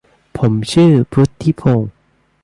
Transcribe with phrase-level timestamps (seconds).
[0.37, 1.91] ผมชื่อพุฒิพงศ์